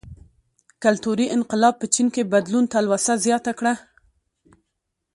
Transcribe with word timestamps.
کلتوري 0.83 1.25
انقلاب 1.35 1.73
په 1.81 1.87
چین 1.93 2.07
کې 2.13 2.29
بدلون 2.33 2.65
ته 2.67 2.69
تلوسه 2.73 3.13
زیاته 3.25 3.51
کړه. 3.59 3.73